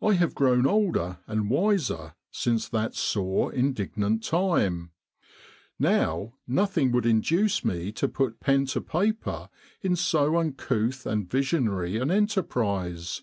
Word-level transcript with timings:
I 0.00 0.12
have 0.12 0.36
grown 0.36 0.64
older 0.64 1.18
and 1.26 1.50
wiser 1.50 2.14
since 2.30 2.68
that 2.68 2.94
sore, 2.94 3.52
indignant 3.52 4.22
time. 4.22 4.92
Now 5.76 6.34
nothing 6.46 6.92
would 6.92 7.04
induce 7.04 7.64
me 7.64 7.90
to 7.90 8.06
put 8.06 8.38
pen 8.38 8.66
to 8.66 8.80
paper 8.80 9.48
in 9.82 9.96
so 9.96 10.36
uncouth 10.38 11.04
and 11.04 11.28
visionary 11.28 11.96
an 11.96 12.12
enterprise. 12.12 13.22